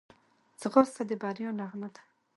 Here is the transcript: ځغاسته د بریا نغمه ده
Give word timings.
ځغاسته 0.61 1.01
د 1.09 1.11
بریا 1.21 1.49
نغمه 1.59 1.89
ده 1.93 2.01